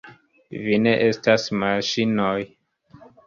[0.61, 2.35] Vi ne estas maŝinoj!